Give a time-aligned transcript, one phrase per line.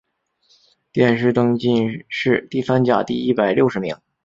[0.91, 3.95] 殿试登进士第三甲第一百六十名。